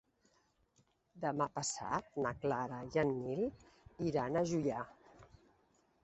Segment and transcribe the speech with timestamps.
[1.25, 3.45] Demà passat na Clara i en Nil
[4.13, 4.79] iran a Juià.